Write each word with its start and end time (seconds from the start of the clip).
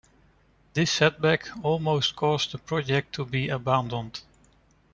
This 0.73 0.91
setback 0.91 1.47
almost 1.61 2.15
caused 2.15 2.53
the 2.53 2.57
project 2.57 3.13
to 3.13 3.23
be 3.23 3.49
abandoned. 3.49 4.21